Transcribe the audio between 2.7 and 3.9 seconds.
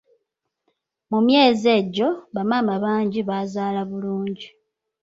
bangi baazaala